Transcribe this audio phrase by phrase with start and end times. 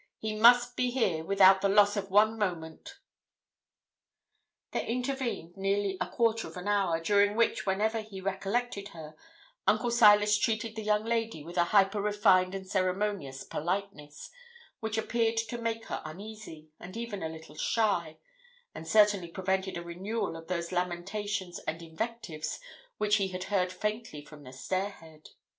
[0.17, 2.97] He must be here without the loss of one moment.'
[4.71, 9.15] There intervened nearly a quarter of an hour, during which whenever he recollected her,
[9.67, 14.31] Uncle Silas treated the young lady with a hyper refined and ceremonious politeness,
[14.79, 18.17] which appeared to make her uneasy, and even a little shy,
[18.73, 22.59] and certainly prevented a renewal of those lamentations and invectives
[22.97, 25.29] which he had heard faintly from the stair head.